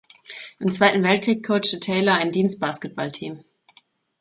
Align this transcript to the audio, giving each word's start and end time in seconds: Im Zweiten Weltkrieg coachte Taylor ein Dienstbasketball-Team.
Im 0.57 0.71
Zweiten 0.71 1.03
Weltkrieg 1.03 1.45
coachte 1.45 1.79
Taylor 1.79 2.15
ein 2.15 2.31
Dienstbasketball-Team. 2.31 3.43